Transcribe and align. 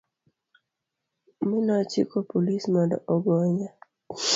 mi 1.47 1.57
nochiko 1.67 2.15
polis 2.29 2.63
mondo 2.73 2.97
ogonye. 3.13 3.67